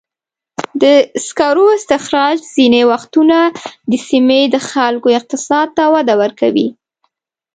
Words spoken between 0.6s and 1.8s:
د سکرو